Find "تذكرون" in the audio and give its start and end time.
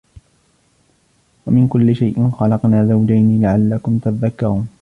3.99-4.67